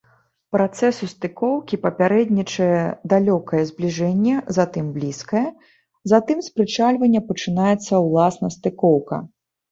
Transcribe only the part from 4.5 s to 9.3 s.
затым блізкае, затым з прычальвання пачынаецца ўласна стыкоўка.